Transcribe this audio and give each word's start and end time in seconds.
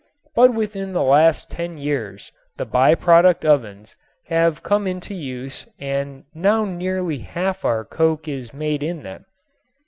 But 0.35 0.51
within 0.55 0.93
the 0.93 1.03
last 1.03 1.51
ten 1.51 1.77
years 1.77 2.31
the 2.57 2.65
by 2.65 2.95
product 2.95 3.45
ovens 3.45 3.95
have 4.29 4.63
come 4.63 4.87
into 4.87 5.13
use 5.13 5.67
and 5.79 6.23
now 6.33 6.65
nearly 6.65 7.19
half 7.19 7.63
our 7.63 7.85
coke 7.85 8.27
is 8.27 8.51
made 8.51 8.81
in 8.81 9.03
them. 9.03 9.25